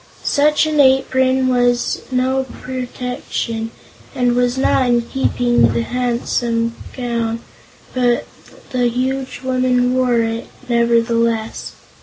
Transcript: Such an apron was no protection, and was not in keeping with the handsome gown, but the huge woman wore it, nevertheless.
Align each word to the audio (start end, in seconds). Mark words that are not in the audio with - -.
Such 0.23 0.65
an 0.65 0.79
apron 0.79 1.47
was 1.47 2.01
no 2.11 2.45
protection, 2.63 3.69
and 4.15 4.35
was 4.35 4.57
not 4.57 4.87
in 4.87 5.03
keeping 5.03 5.61
with 5.61 5.75
the 5.75 5.83
handsome 5.83 6.73
gown, 6.97 7.39
but 7.93 8.25
the 8.71 8.87
huge 8.87 9.41
woman 9.43 9.93
wore 9.93 10.19
it, 10.21 10.47
nevertheless. 10.67 11.73